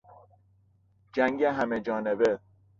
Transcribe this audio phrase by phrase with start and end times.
[1.13, 2.39] جنگ همهجانبه